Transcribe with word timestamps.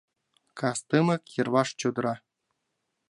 Кас 0.59 0.79
тымык, 0.89 1.23
йырваш— 1.35 1.69
чодыра. 1.79 2.15